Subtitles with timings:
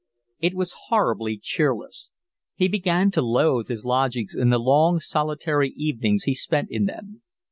[0.39, 2.09] It was horribly cheerless.
[2.55, 7.21] He began to loathe his lodgings and the long solitary evenings he spent in them.